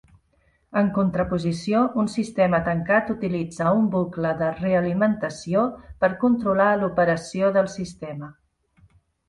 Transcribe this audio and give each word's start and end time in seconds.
En 0.79 0.87
contraposició, 0.93 1.81
un 2.03 2.09
sistema 2.13 2.61
tancat 2.69 3.11
utilitza 3.15 3.75
un 3.81 3.85
bucle 3.97 4.33
de 4.41 4.49
realimentació 4.63 5.69
per 6.05 6.13
controlar 6.27 6.73
l'operació 6.83 7.55
del 7.61 7.73
sistema. 7.79 8.35